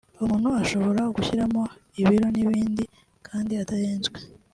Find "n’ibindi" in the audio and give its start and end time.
2.33-2.83